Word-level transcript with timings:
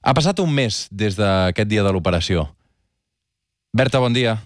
Ha 0.00 0.14
passat 0.16 0.38
un 0.40 0.48
mes 0.48 0.86
des 0.96 1.16
d'aquest 1.18 1.68
dia 1.68 1.82
de 1.84 1.90
l'operació. 1.92 2.46
Berta, 3.76 4.00
bon 4.00 4.14
dia. 4.16 4.38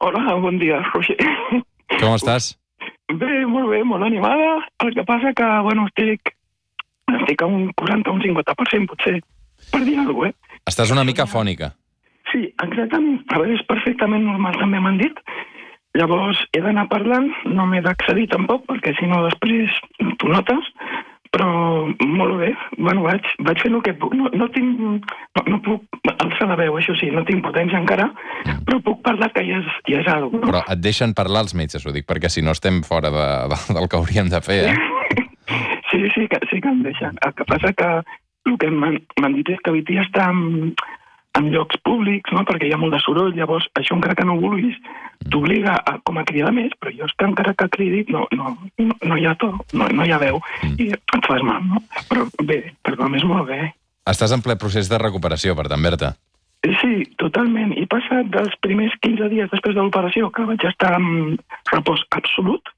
Hola, 0.00 0.22
bon 0.40 0.56
dia, 0.58 0.78
Roger. 0.94 1.18
Com 2.00 2.14
estàs? 2.16 2.54
Bé, 3.12 3.44
molt 3.44 3.68
bé, 3.68 3.82
molt 3.84 4.06
animada. 4.06 4.62
El 4.80 4.94
que 4.96 5.04
passa 5.04 5.34
que, 5.36 5.50
bueno, 5.68 5.84
estic, 5.90 6.32
estic 7.20 7.44
a 7.44 7.50
un 7.52 7.68
40 7.76 8.08
o 8.08 8.16
un 8.16 8.24
50% 8.24 8.88
potser, 8.94 9.18
per 9.74 9.82
dir 9.84 9.98
alguna 10.00 10.32
cosa, 10.32 10.32
eh? 10.32 10.58
Estàs 10.72 10.94
una 10.94 11.04
mica 11.04 11.28
fònica. 11.28 11.74
Sí, 12.32 12.46
exactament. 12.64 13.20
A 13.28 13.42
veure, 13.42 13.58
és 13.58 13.68
perfectament 13.68 14.24
normal, 14.24 14.56
també 14.56 14.80
m'han 14.80 14.96
dit. 15.04 15.20
Llavors, 16.00 16.40
he 16.56 16.64
d'anar 16.64 16.88
parlant, 16.88 17.28
no 17.44 17.68
m'he 17.68 17.84
d'accedir 17.84 18.30
tampoc, 18.32 18.64
perquè 18.72 18.96
si 18.96 19.04
no 19.10 19.20
després 19.28 19.76
t'ho 20.16 20.32
notes, 20.32 20.72
però 21.32 21.48
molt 22.04 22.36
bé. 22.42 22.50
Bueno, 22.76 23.06
vaig, 23.06 23.26
vaig 23.46 23.60
fer 23.62 23.70
el 23.72 23.80
que 23.86 23.94
puc. 23.98 24.14
No, 24.18 24.28
no 24.36 24.48
tinc... 24.52 24.78
No, 24.78 25.44
no 25.48 25.58
puc 25.64 26.12
alçar 26.12 26.48
la 26.50 26.58
veu, 26.60 26.76
això 26.78 26.94
sí, 26.98 27.08
no 27.14 27.24
tinc 27.28 27.44
potència 27.46 27.80
encara, 27.80 28.10
però 28.66 28.80
puc 28.84 29.00
parlar 29.06 29.30
que 29.34 29.44
ja 29.46 29.60
és, 29.62 29.70
ja 29.88 30.02
és 30.02 30.10
alguna 30.12 30.42
cosa. 30.42 30.52
Però 30.52 30.64
et 30.74 30.82
deixen 30.84 31.14
parlar 31.16 31.46
els 31.46 31.56
metges, 31.58 31.86
ho 31.86 31.94
dic, 31.94 32.06
perquè 32.08 32.30
si 32.32 32.44
no 32.44 32.54
estem 32.54 32.82
fora 32.86 33.12
de, 33.14 33.28
de, 33.52 33.60
del 33.78 33.88
que 33.88 34.00
hauríem 34.00 34.32
de 34.32 34.42
fer, 34.44 34.64
eh? 34.72 34.80
Sí, 35.92 35.98
sí, 36.14 36.22
que, 36.24 36.38
sí 36.48 36.56
que 36.64 36.70
em 36.70 36.78
deixen. 36.86 37.18
El 37.20 37.34
que 37.36 37.44
passa 37.44 37.68
que 37.76 37.88
el 38.48 38.54
que 38.58 38.70
m'han 38.72 39.34
dit 39.36 39.50
és 39.52 39.60
que 39.60 39.70
evitia 39.74 40.06
estar 40.06 40.30
en, 40.32 40.72
en 41.38 41.48
llocs 41.52 41.78
públics, 41.86 42.32
no? 42.34 42.44
perquè 42.48 42.68
hi 42.68 42.74
ha 42.74 42.80
molt 42.80 42.92
de 42.94 43.00
soroll, 43.04 43.32
llavors 43.36 43.68
això 43.80 43.96
encara 43.96 44.16
que 44.18 44.26
no 44.28 44.36
ho 44.36 44.42
vulguis, 44.42 44.76
t'obliga 45.32 45.78
a, 45.78 45.96
com 46.04 46.18
a 46.20 46.26
cridar 46.28 46.52
més, 46.54 46.74
però 46.80 46.92
jo 46.96 47.08
és 47.08 47.14
que 47.16 47.28
encara 47.28 47.54
que 47.56 47.68
cridi 47.72 48.02
no, 48.12 48.26
no, 48.36 48.56
no, 48.82 48.96
no 49.00 49.16
hi 49.16 49.24
ha 49.28 49.36
to, 49.40 49.52
no, 49.72 49.88
no 49.88 50.04
hi 50.04 50.12
ha 50.12 50.20
veu, 50.20 50.42
i 50.76 50.90
et 50.92 51.28
fas 51.28 51.44
mal, 51.46 51.64
no? 51.70 51.80
Però 52.10 52.26
bé, 52.48 52.60
però 52.84 53.08
és 53.16 53.24
molt 53.28 53.48
bé. 53.48 53.72
Estàs 54.12 54.34
en 54.34 54.44
ple 54.44 54.58
procés 54.60 54.90
de 54.90 55.00
recuperació, 55.00 55.56
per 55.56 55.68
tant, 55.72 55.82
Berta. 55.82 56.12
Sí, 56.62 57.02
totalment. 57.18 57.72
He 57.74 57.88
passat 57.90 58.28
dels 58.30 58.54
primers 58.62 58.94
15 59.02 59.30
dies 59.32 59.50
després 59.50 59.74
de 59.74 59.82
l'operació, 59.82 60.30
que 60.30 60.46
vaig 60.46 60.62
estar 60.68 60.92
en 60.98 61.38
repòs 61.72 62.04
absolut, 62.14 62.70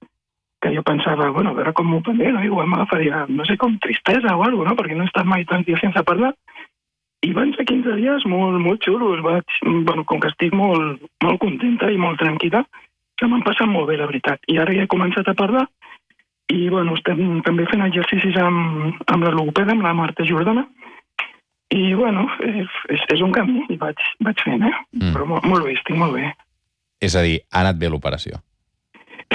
que 0.65 0.73
jo 0.73 0.83
pensava, 0.83 1.29
bueno, 1.29 1.53
a 1.53 1.59
veure 1.59 1.75
com 1.77 1.91
m'ho 1.91 2.01
prendré, 2.05 2.31
no? 2.33 2.41
igual 2.45 2.71
m'agafaria, 2.71 3.27
no 3.29 3.45
sé, 3.45 3.59
com 3.61 3.77
tristesa 3.85 4.33
o 4.33 4.45
alguna 4.47 4.71
cosa, 4.71 4.71
no? 4.71 4.77
perquè 4.79 4.97
no 4.97 5.05
he 5.05 5.11
estat 5.11 5.29
mai 5.29 5.45
tants 5.49 5.69
dies 5.69 5.83
sense 5.85 6.01
parlar. 6.09 6.33
I 7.25 7.33
van 7.33 7.55
ser 7.57 7.65
15 7.69 7.97
dies 8.01 8.27
molt, 8.29 8.59
molt 8.61 8.85
xulos. 8.85 9.23
Vaig, 9.25 9.59
bueno, 9.65 10.05
com 10.09 10.21
que 10.21 10.29
estic 10.33 10.53
molt, 10.57 11.01
molt 11.25 11.41
contenta 11.41 11.89
i 11.91 12.01
molt 12.01 12.21
tranquil·la, 12.21 12.65
se 13.21 13.29
m'han 13.31 13.45
passat 13.47 13.71
molt 13.71 13.89
bé, 13.89 13.99
la 14.01 14.09
veritat. 14.11 14.43
I 14.51 14.59
ara 14.61 14.75
ja 14.77 14.85
he 14.85 14.91
començat 14.91 15.29
a 15.31 15.37
parlar 15.39 15.65
i, 16.53 16.69
bueno, 16.69 16.97
estem 16.99 17.41
també 17.47 17.65
fent 17.71 17.85
exercicis 17.87 18.37
amb, 18.41 18.99
amb 19.09 19.25
la 19.25 19.33
logopeda, 19.33 19.73
amb 19.73 19.87
la 19.87 19.95
Marta 19.97 20.27
Jordana, 20.29 20.67
i, 21.75 21.95
bueno, 21.97 22.27
és, 22.45 22.71
és, 22.93 23.23
un 23.25 23.33
camí 23.35 23.65
i 23.73 23.79
vaig, 23.81 24.01
vaig 24.23 24.43
fent, 24.45 24.63
eh? 24.63 24.75
Mm. 24.99 25.15
Però 25.17 25.29
molt, 25.31 25.47
molt 25.49 25.65
bé, 25.67 25.75
estic 25.79 25.97
molt 25.99 26.19
bé. 26.19 26.29
És 27.03 27.17
a 27.17 27.25
dir, 27.25 27.39
ha 27.51 27.65
anat 27.65 27.81
bé 27.81 27.91
l'operació. 27.91 28.39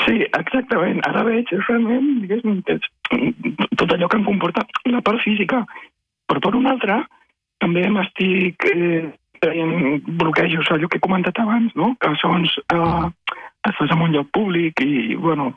Sí, 0.06 0.22
exactament. 0.38 1.02
Ara 1.10 1.26
veig 1.28 1.50
realment, 1.66 2.22
diguéssim, 2.23 2.62
que 2.67 2.78
és 2.78 3.73
tot 3.76 3.92
allò 3.92 4.08
que 4.08 4.20
em 4.20 4.28
comporta 4.28 4.64
la 4.88 5.02
part 5.06 5.20
física. 5.26 5.64
Però 6.30 6.42
per 6.45 6.54
una 6.56 6.76
altra, 6.76 7.02
també 7.63 7.85
m'estic 7.91 8.65
eh, 8.71 9.09
traient 9.43 10.03
bloquejos, 10.19 10.71
allò 10.71 10.88
que 10.88 10.99
he 10.99 11.05
comentat 11.05 11.39
abans, 11.39 11.75
no? 11.79 11.93
que 11.99 12.11
segons 12.21 12.55
eh, 12.73 13.09
estàs 13.67 13.91
en 13.91 14.02
un 14.05 14.15
lloc 14.15 14.31
públic 14.35 14.81
i, 14.83 15.15
bueno, 15.19 15.52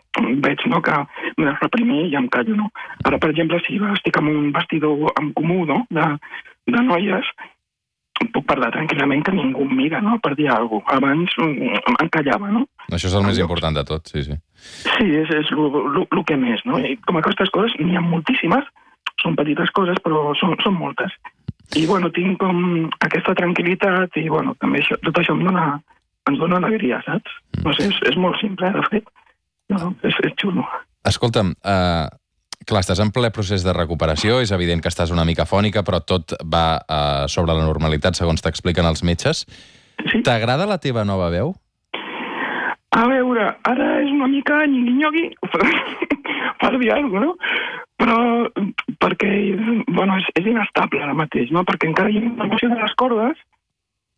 veig 0.44 0.62
no, 0.70 0.82
que 0.82 0.98
m'he 1.38 1.46
de 1.46 1.56
reprimir 1.60 2.04
i 2.10 2.18
em 2.18 2.28
callo, 2.32 2.56
no? 2.58 2.68
Ara, 3.06 3.18
per 3.22 3.30
exemple, 3.30 3.60
si 3.66 3.78
estic 3.92 4.18
en 4.18 4.30
un 4.30 4.52
vestidor 4.54 5.10
en 5.20 5.32
comú, 5.38 5.62
no?, 5.68 5.82
de, 5.90 6.06
de 6.74 6.84
noies, 6.88 7.30
puc 8.34 8.44
parlar 8.46 8.70
tranquil·lament 8.74 9.24
que 9.26 9.34
ningú 9.34 9.66
em 9.66 9.76
mira, 9.78 10.02
no?, 10.04 10.18
per 10.22 10.34
dir 10.38 10.50
alguna 10.50 10.84
cosa. 10.86 10.98
Abans 10.98 11.38
mm, 11.38 11.82
em 12.02 12.12
callava, 12.16 12.50
no? 12.54 12.66
Això 12.90 13.08
és 13.10 13.18
el 13.18 13.26
més 13.26 13.40
important 13.42 13.78
de 13.78 13.86
tot, 13.88 14.10
sí, 14.10 14.24
sí. 14.26 14.38
Sí, 14.62 15.08
és, 15.22 15.30
és 15.30 15.52
el 15.54 16.24
que 16.26 16.38
més, 16.38 16.62
no? 16.68 16.78
I 16.82 16.96
com 17.06 17.18
aquestes 17.18 17.50
coses 17.54 17.78
n'hi 17.78 17.98
ha 17.98 18.04
moltíssimes, 18.04 18.66
són 19.22 19.38
petites 19.38 19.70
coses, 19.76 19.98
però 20.02 20.32
són, 20.38 20.58
són 20.64 20.74
moltes. 20.78 21.14
I, 21.78 21.86
bueno, 21.88 22.10
tinc 22.12 22.36
com 22.42 22.88
aquesta 23.00 23.34
tranquil·litat 23.38 24.18
i, 24.20 24.26
bueno, 24.28 24.54
també 24.60 24.82
això, 24.82 24.98
tot 25.06 25.18
això 25.20 25.36
em 25.36 25.44
dona, 25.46 25.66
ens 26.28 26.40
dona 26.40 26.58
alegria, 26.60 27.00
saps? 27.06 27.38
No 27.62 27.72
sé, 27.76 27.88
és, 27.88 28.00
és 28.10 28.18
molt 28.20 28.36
simple, 28.42 28.68
de 28.74 28.82
fet. 28.90 29.08
No, 29.72 29.94
és, 30.04 30.18
és 30.26 30.34
xulo. 30.40 30.66
Escolta'm, 31.08 31.54
eh, 31.64 32.06
clar, 32.68 32.82
estàs 32.84 33.00
en 33.02 33.12
ple 33.14 33.32
procés 33.34 33.64
de 33.64 33.72
recuperació, 33.76 34.42
és 34.44 34.52
evident 34.52 34.84
que 34.84 34.92
estàs 34.92 35.14
una 35.14 35.24
mica 35.28 35.48
fònica, 35.48 35.84
però 35.86 36.02
tot 36.04 36.36
va 36.44 36.66
eh, 36.82 37.24
sobre 37.32 37.56
la 37.56 37.64
normalitat, 37.64 38.18
segons 38.20 38.44
t'expliquen 38.44 38.88
els 38.88 39.04
metges. 39.06 39.46
Sí? 40.10 40.22
T'agrada 40.26 40.68
la 40.68 40.80
teva 40.82 41.06
nova 41.08 41.30
veu? 41.32 41.54
A 42.92 43.06
veure, 43.08 43.46
ara 43.64 43.86
és 44.02 44.10
una 44.12 44.28
mica 44.28 44.58
nyingui 44.68 45.30
per 46.60 46.72
dir 46.76 46.92
alguna 46.92 47.08
cosa, 47.08 47.24
no? 47.24 47.36
Però 48.02 48.16
perquè, 49.02 49.30
bueno, 49.88 50.18
és, 50.20 50.28
és 50.38 50.46
inestable 50.46 51.02
ara 51.02 51.16
mateix, 51.18 51.50
no? 51.54 51.64
Perquè 51.68 51.90
encara 51.90 52.12
hi 52.12 52.20
ha 52.20 52.28
inflamació 52.28 52.70
de 52.70 52.78
les 52.80 52.94
cordes 53.00 53.40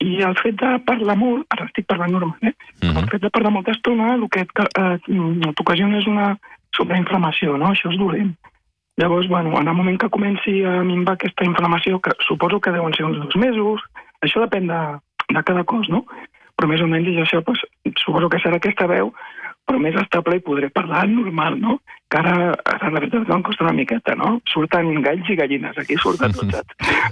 i 0.04 0.18
el 0.26 0.34
fet 0.40 0.58
de 0.60 0.72
parlar 0.84 1.16
molt, 1.16 1.46
ara 1.54 1.68
estic 1.68 1.86
parlant 1.90 2.12
normal, 2.12 2.38
eh? 2.42 2.52
Uh 2.82 2.88
Mhm. 2.90 2.98
El 2.98 3.10
fet 3.10 3.22
de 3.22 3.30
parlar 3.30 3.52
molta 3.52 3.72
estona, 3.72 4.14
el 4.14 4.28
que 4.28 4.42
eh, 4.42 4.98
t'ocasiona 5.56 5.98
és 5.98 6.06
una 6.06 6.36
sobreinflamació, 6.76 7.56
no? 7.56 7.70
Això 7.72 7.90
és 7.92 7.98
dolent. 7.98 8.34
Llavors, 8.96 9.28
bueno, 9.28 9.58
en 9.60 9.68
el 9.68 9.74
moment 9.74 9.98
que 9.98 10.10
comenci 10.10 10.62
a 10.64 10.82
minvar 10.82 11.14
aquesta 11.14 11.44
inflamació, 11.44 12.00
que 12.00 12.12
suposo 12.26 12.60
que 12.60 12.70
deuen 12.70 12.94
ser 12.94 13.06
uns 13.06 13.18
dos 13.18 13.36
mesos, 13.36 13.82
això 14.22 14.40
depèn 14.44 14.68
de, 14.70 14.82
de 15.34 15.42
cada 15.42 15.64
cos, 15.64 15.88
no? 15.88 16.04
Però 16.54 16.68
més 16.68 16.80
o 16.80 16.86
menys 16.86 17.18
això, 17.18 17.42
pues, 17.42 17.58
suposo 18.04 18.28
que 18.28 18.38
serà 18.38 18.60
aquesta 18.60 18.86
veu, 18.86 19.12
però 19.64 19.80
més 19.80 19.96
estable 20.00 20.36
i 20.38 20.44
podré 20.44 20.68
parlar 20.72 21.04
normal, 21.08 21.58
no? 21.60 21.78
Que 22.12 22.20
ara, 22.20 22.54
ara 22.68 22.90
la 22.92 23.00
veritat 23.00 23.26
que 23.26 23.32
em 23.36 23.44
costa 23.46 23.64
una 23.64 23.76
miqueta, 23.76 24.14
no? 24.18 24.38
Surten 24.52 24.90
galls 25.04 25.30
i 25.30 25.36
gallines, 25.40 25.78
aquí 25.80 25.96
surten 26.00 26.34
tots? 26.38 26.60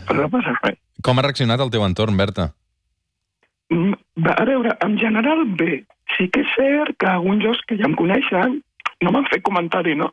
Però 0.09 0.19
no 0.21 0.29
passa 0.33 0.57
res. 0.62 0.79
Com 1.03 1.19
ha 1.19 1.25
reaccionat 1.27 1.62
el 1.65 1.73
teu 1.73 1.85
entorn, 1.87 2.17
Berta? 2.21 2.51
Mm, 3.73 3.95
A 4.37 4.45
veure, 4.45 4.77
en 4.85 4.99
general, 5.01 5.47
bé. 5.57 5.85
Sí 6.17 6.29
que 6.29 6.43
és 6.45 6.53
cert 6.55 6.99
que 7.01 7.09
alguns 7.09 7.43
jocs 7.45 7.62
que 7.67 7.79
ja 7.81 7.89
em 7.89 7.97
coneixen 7.97 8.61
no 9.03 9.11
m'han 9.11 9.27
fet 9.31 9.43
comentari, 9.43 9.97
no? 9.99 10.12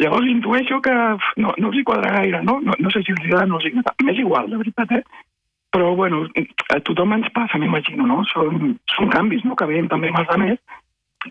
Llavors 0.00 0.28
intueixo 0.30 0.78
que 0.80 0.92
no, 0.94 1.50
no 1.58 1.68
els 1.68 1.76
hi 1.76 1.82
quadra 1.84 2.12
gaire, 2.14 2.40
no? 2.46 2.60
No, 2.64 2.76
no 2.78 2.92
sé 2.94 3.02
si 3.04 3.12
els 3.12 3.26
agrada 3.26 3.44
o 3.44 3.50
no 3.50 3.58
els 3.58 3.66
agrada. 3.68 3.92
M'és 4.06 4.22
igual, 4.22 4.48
la 4.48 4.60
veritat, 4.62 4.94
eh? 4.96 5.02
Però, 5.74 5.90
bueno, 5.98 6.22
a 6.74 6.78
tothom 6.86 7.12
ens 7.18 7.28
passa, 7.34 7.58
m'imagino, 7.60 8.06
no? 8.06 8.22
Són, 8.30 8.78
són 8.94 9.10
canvis, 9.12 9.44
no?, 9.44 9.58
que 9.58 9.68
veiem 9.68 9.90
també 9.90 10.08
amb 10.10 10.22
els 10.22 10.32
altres, 10.34 10.62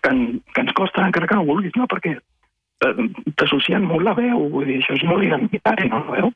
que, 0.02 0.08
en, 0.10 0.40
que 0.54 0.60
ens 0.60 0.72
costa 0.78 1.06
encara 1.06 1.26
que 1.26 1.34
no 1.38 1.44
vulguis, 1.48 1.72
no? 1.76 1.86
Perquè 1.90 2.16
eh, 2.16 3.08
t'associen 3.36 3.82
molt 3.84 4.04
la 4.06 4.14
veu, 4.14 4.48
vull 4.52 4.66
dir, 4.66 4.80
això 4.80 4.94
és 4.96 5.04
molt 5.08 5.24
identitari, 5.26 5.88
no, 5.90 6.04
la 6.08 6.20
veu? 6.20 6.32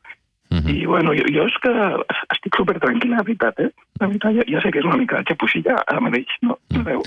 Uh 0.55 0.59
-huh. 0.61 0.71
I, 0.71 0.85
bueno, 0.87 1.11
jo, 1.17 1.25
jo 1.35 1.47
és 1.47 1.55
que 1.63 1.71
estic 2.35 2.55
super 2.57 2.77
tranquil·la, 2.79 3.17
la 3.17 3.23
veritat, 3.25 3.59
eh? 3.61 3.71
La 4.01 4.07
veritat, 4.07 4.35
ja, 4.37 4.43
ja 4.47 4.61
sé 4.61 4.71
que 4.71 4.79
és 4.79 4.85
una 4.85 4.97
mica 4.97 5.23
xapuixilla 5.25 5.83
ara 5.87 6.01
mateix, 6.01 6.27
no? 6.43 6.59
La 6.71 6.83
veu. 6.83 7.01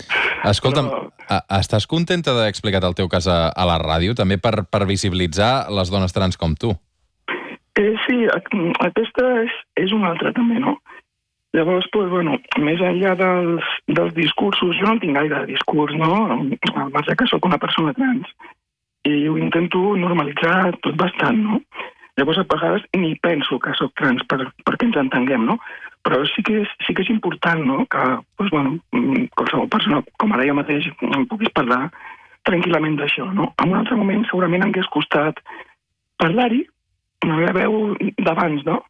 Escolta'm, 0.44 0.88
Però- 0.90 1.12
a- 1.30 1.60
estàs 1.60 1.86
contenta 1.88 2.34
d'haver 2.34 2.50
explicat 2.50 2.84
el 2.84 2.96
teu 2.96 3.08
cas 3.08 3.28
a, 3.28 3.50
a 3.56 3.66
la 3.66 3.78
ràdio, 3.80 4.16
també 4.16 4.38
per, 4.38 4.66
per 4.72 4.86
visibilitzar 4.88 5.70
les 5.70 5.90
dones 5.92 6.12
trans 6.14 6.36
com 6.38 6.56
tu? 6.56 6.76
Eh, 7.78 7.96
sí, 8.08 8.26
aquesta 8.80 9.44
és, 9.44 9.52
és 9.76 9.92
una 9.94 10.10
altra 10.10 10.34
també, 10.34 10.60
no? 10.60 10.80
Llavors, 11.56 11.88
pues, 11.94 12.10
bueno, 12.12 12.36
més 12.60 12.82
enllà 12.84 13.14
dels, 13.18 13.68
dels 13.88 14.14
discursos, 14.18 14.76
jo 14.78 14.88
no 14.88 15.00
tinc 15.02 15.16
gaire 15.16 15.46
discurs, 15.48 15.96
no? 15.96 16.12
Al 16.76 16.92
marge 16.92 17.16
que 17.16 17.28
sóc 17.32 17.46
una 17.48 17.60
persona 17.62 17.94
trans. 17.98 18.28
I 19.08 19.28
ho 19.32 19.38
intento 19.40 19.80
normalitzar 19.96 20.74
tot 20.84 20.98
bastant, 21.00 21.40
no? 21.40 21.62
Llavors, 22.20 22.42
a 22.42 22.48
vegades 22.52 22.84
ni 22.98 23.14
penso 23.24 23.60
que 23.64 23.74
sóc 23.80 23.94
trans 23.96 24.24
per, 24.28 24.42
perquè 24.68 24.90
ens 24.90 25.00
entenguem, 25.00 25.48
no? 25.48 25.58
Però 26.04 26.20
sí 26.34 26.44
que 26.44 26.62
és, 26.64 26.76
sí 26.86 26.96
que 26.96 27.06
és 27.06 27.14
important, 27.14 27.64
no?, 27.64 27.86
que, 27.92 28.04
pues, 28.36 28.52
bueno, 28.52 28.78
mm, 28.92 29.30
qualsevol 29.38 29.72
persona, 29.72 30.04
com 30.20 30.36
ara 30.36 30.48
jo 30.48 30.56
mateix, 30.58 30.92
em 31.08 31.26
puguis 31.32 31.54
parlar 31.56 31.88
tranquil·lament 32.48 33.00
d'això, 33.00 33.28
no? 33.36 33.52
En 33.64 33.72
un 33.72 33.80
altre 33.82 33.98
moment 34.00 34.24
segurament 34.28 34.66
em 34.66 34.72
hagués 34.72 34.90
costat 34.94 35.40
parlar-hi, 36.22 36.64
la 37.26 37.40
meva 37.40 37.56
veu 37.56 37.96
d'abans, 38.24 38.64
no? 38.68 38.82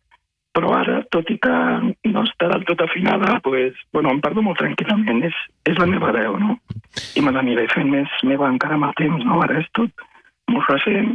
Però 0.57 0.71
ara, 0.73 1.01
tot 1.13 1.27
i 1.29 1.35
que 1.37 1.53
no 2.09 2.23
està 2.25 2.47
del 2.49 2.63
tot 2.65 2.81
afinada, 2.81 3.35
pues, 3.45 3.77
bueno, 3.93 4.09
em 4.15 4.21
parlo 4.23 4.41
molt 4.41 4.57
tranquil·lament, 4.57 5.19
és, 5.27 5.35
és 5.69 5.77
la 5.77 5.85
meva 5.85 6.09
veu, 6.15 6.39
no? 6.41 6.55
I 7.13 7.21
me 7.21 7.33
l'aniré 7.35 7.67
fent 7.69 7.91
més 7.93 8.15
meva 8.25 8.49
encara 8.49 8.73
amb 8.79 8.87
el 8.87 8.95
temps, 8.97 9.21
no? 9.27 9.37
Ara 9.45 9.59
és 9.61 9.69
tot 9.77 10.07
molt 10.49 10.65
recent, 10.71 11.13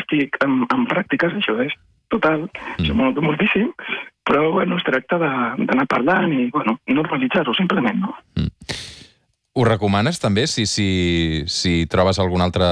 estic 0.00 0.34
en, 0.42 0.64
en 0.74 0.88
pràctiques, 0.90 1.36
això 1.38 1.54
és 1.62 1.76
total, 2.10 2.48
mm. 2.80 2.90
m'ho 2.90 3.12
noto 3.12 3.22
moltíssim, 3.22 3.70
però, 4.26 4.48
bueno, 4.58 4.80
es 4.80 4.86
tracta 4.88 5.20
d'anar 5.22 5.86
parlant 5.90 6.34
i, 6.34 6.48
bueno, 6.50 6.76
normalitzar-ho 6.90 7.54
simplement, 7.54 8.02
no? 8.02 8.16
Ho 9.52 9.66
recomanes 9.68 10.16
també, 10.16 10.46
si, 10.48 10.64
si, 10.64 11.44
si 11.44 11.84
trobes 11.92 12.16
alguna 12.22 12.46
altra 12.48 12.68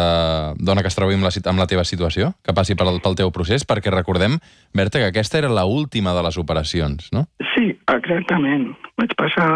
dona 0.56 0.80
que 0.80 0.88
es 0.88 0.96
trobi 0.96 1.12
amb 1.12 1.26
la, 1.26 1.32
amb 1.50 1.60
la 1.60 1.66
teva 1.68 1.84
situació, 1.84 2.30
que 2.40 2.54
passi 2.56 2.72
pel, 2.72 2.94
pel 3.04 3.18
teu 3.18 3.32
procés? 3.36 3.66
Perquè 3.68 3.92
recordem, 3.92 4.38
Berta, 4.72 5.02
que 5.02 5.10
aquesta 5.10 5.36
era 5.42 5.50
la 5.52 5.66
última 5.68 6.14
de 6.16 6.22
les 6.24 6.38
operacions, 6.40 7.10
no? 7.12 7.26
Sí, 7.52 7.74
exactament. 7.92 8.70
Vaig 8.96 9.12
passar 9.20 9.50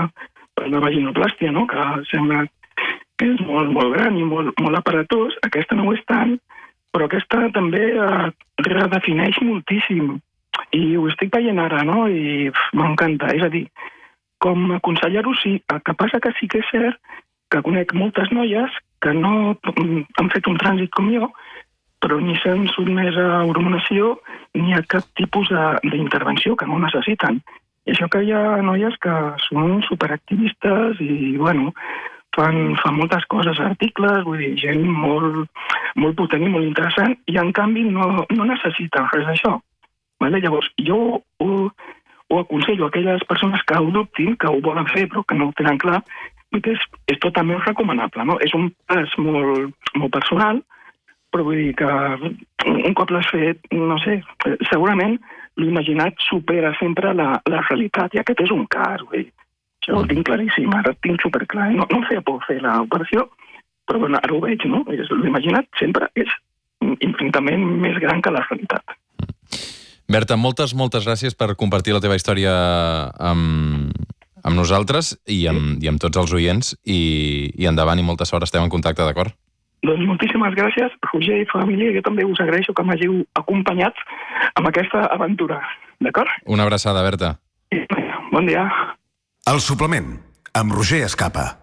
per 0.54 0.68
la 0.68 0.82
vaginoplàstia, 0.84 1.54
no? 1.54 1.64
que 1.70 1.86
sembla 2.10 2.44
que 3.16 3.30
és 3.30 3.40
molt, 3.46 3.72
molt 3.72 3.96
gran 3.96 4.20
i 4.20 4.28
molt, 4.28 4.52
molt 4.60 4.82
aparatós. 4.82 5.40
Aquesta 5.48 5.78
no 5.78 5.88
ho 5.88 5.96
és 5.96 6.04
tant, 6.10 6.36
però 6.92 7.08
aquesta 7.08 7.48
també 7.56 7.86
eh, 7.94 8.28
redefineix 8.68 9.40
moltíssim. 9.40 10.18
I 10.76 10.84
ho 10.98 11.08
estic 11.08 11.32
veient 11.34 11.58
ara, 11.62 11.82
no? 11.86 12.04
I 12.06 12.50
m'encanta. 12.76 13.32
És 13.34 13.42
a 13.46 13.50
dir, 13.50 13.64
com 14.44 14.70
aconsellar-ho 14.76 15.34
sí, 15.40 15.58
el 15.72 15.82
que 15.86 15.96
passa 15.96 16.20
que 16.20 16.34
sí 16.38 16.48
que 16.52 16.60
és 16.60 16.70
cert 16.72 17.00
que 17.52 17.62
conec 17.64 17.94
moltes 17.96 18.30
noies 18.34 18.72
que 19.04 19.12
no 19.16 19.54
han 19.54 20.32
fet 20.32 20.48
un 20.50 20.58
trànsit 20.60 20.92
com 20.96 21.10
jo, 21.12 21.28
però 22.04 22.18
ni 22.20 22.36
s'han 22.40 22.66
sotmès 22.74 23.16
a 23.20 23.44
hormonació 23.48 24.16
ni 24.60 24.74
a 24.76 24.82
cap 24.94 25.06
tipus 25.20 25.48
d'intervenció 25.84 26.56
que 26.56 26.68
no 26.68 26.80
necessiten. 26.82 27.40
I 27.84 27.92
això 27.92 28.08
que 28.12 28.22
hi 28.24 28.32
ha 28.32 28.60
noies 28.64 28.96
que 29.04 29.14
són 29.44 29.80
superactivistes 29.88 31.00
i, 31.04 31.36
bueno, 31.40 31.72
fan, 32.36 32.76
fan 32.80 32.96
moltes 32.98 33.24
coses, 33.32 33.60
articles, 33.60 34.24
vull 34.28 34.40
dir, 34.40 34.54
gent 34.60 34.84
molt, 34.88 35.48
molt 36.00 36.16
potent 36.20 36.44
i 36.44 36.52
molt 36.52 36.68
interessant, 36.68 37.16
i 37.30 37.36
en 37.40 37.52
canvi 37.56 37.84
no, 37.88 38.24
no 38.24 38.48
necessiten 38.48 39.08
res 39.12 39.28
d'això. 39.28 39.58
Vale? 40.24 40.40
Llavors, 40.40 40.70
jo 40.88 41.00
ho, 41.20 41.50
ho 42.30 42.40
aconsello 42.40 42.86
a 42.86 42.88
aquelles 42.88 43.24
persones 43.28 43.62
que 43.68 43.78
ho 43.78 43.90
dubtin, 43.90 44.36
que 44.36 44.48
ho 44.48 44.60
volen 44.60 44.86
fer 44.92 45.06
però 45.08 45.24
que 45.24 45.36
no 45.38 45.48
ho 45.48 45.56
tenen 45.56 45.78
clar, 45.78 46.00
que 46.54 46.74
és, 46.74 46.82
és 47.10 47.18
totalment 47.22 47.62
recomanable. 47.64 48.24
No? 48.24 48.38
És 48.44 48.54
un 48.54 48.70
pas 48.88 49.10
molt, 49.18 49.74
molt 49.98 50.12
personal, 50.14 50.60
però 51.34 51.46
vull 51.48 51.60
dir 51.60 51.72
que 51.78 51.88
un 52.70 52.94
cop 52.94 53.10
l'has 53.10 53.30
fet, 53.32 53.64
no 53.74 53.98
sé, 54.02 54.20
segurament 54.70 55.18
l'imaginat 55.58 56.18
supera 56.22 56.72
sempre 56.78 57.12
la, 57.14 57.34
la 57.50 57.62
realitat, 57.68 58.14
i 58.14 58.22
aquest 58.22 58.44
és 58.46 58.52
un 58.54 58.66
cas, 58.70 59.02
vull 59.06 59.24
dir. 59.24 59.32
Això 59.84 59.98
ho 59.98 60.06
tinc 60.08 60.24
claríssim, 60.24 60.70
ara 60.72 60.94
tinc 61.04 61.20
superclar. 61.20 61.68
No, 61.74 61.84
no 61.90 62.00
em 62.00 62.06
feia 62.08 62.22
por 62.24 62.40
fer 62.46 62.56
l'operació, 62.64 63.26
però 63.84 64.00
bueno, 64.00 64.16
ara 64.22 64.32
ho 64.32 64.40
veig, 64.40 64.64
no? 64.70 64.80
L'imaginat 64.88 65.68
sempre 65.76 66.08
és 66.16 66.30
infinitament 67.04 67.66
més 67.82 67.98
gran 68.00 68.22
que 68.24 68.32
la 68.32 68.46
realitat. 68.46 68.96
Berta, 70.10 70.36
moltes, 70.36 70.74
moltes 70.76 71.06
gràcies 71.06 71.34
per 71.36 71.54
compartir 71.56 71.94
la 71.94 72.02
teva 72.04 72.16
història 72.18 72.52
amb, 73.16 73.94
amb 74.44 74.56
nosaltres 74.58 75.14
i 75.24 75.46
amb, 75.48 75.80
i 75.82 75.88
amb 75.88 76.02
tots 76.02 76.20
els 76.20 76.34
oients 76.36 76.74
i, 76.84 77.48
i 77.56 77.68
endavant 77.70 77.98
i 77.98 78.04
molta 78.04 78.28
sort, 78.28 78.44
estem 78.44 78.66
en 78.66 78.72
contacte, 78.72 79.04
d'acord? 79.06 79.32
Doncs 79.84 80.04
moltíssimes 80.08 80.54
gràcies, 80.56 80.92
Roger 81.10 81.40
i 81.42 81.48
família, 81.48 81.92
jo 81.96 82.04
també 82.04 82.24
us 82.24 82.40
agraeixo 82.40 82.72
que 82.76 82.84
m'hàgiu 82.84 83.18
acompanyat 83.40 83.98
amb 84.56 84.68
aquesta 84.68 85.06
aventura, 85.12 85.60
d'acord? 86.04 86.32
Una 86.48 86.64
abraçada, 86.64 87.04
Berta. 87.04 87.34
Bon 88.32 88.48
dia. 88.48 88.64
El 89.48 89.60
suplement, 89.60 90.16
amb 90.56 90.72
Roger 90.72 91.04
Escapa. 91.04 91.50